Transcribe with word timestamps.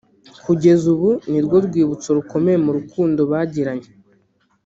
kugeza 0.45 0.85
ubu 0.93 1.09
ni 1.29 1.39
rwo 1.45 1.57
rwibutso 1.65 2.09
rukomeye 2.17 2.57
mu 2.65 2.71
rukundo 2.77 3.21
bagiranye 3.31 3.89